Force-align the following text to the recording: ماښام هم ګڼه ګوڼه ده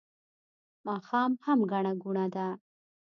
ماښام 0.87 1.31
هم 1.45 1.59
ګڼه 1.71 1.93
ګوڼه 2.01 2.25
ده 2.35 2.47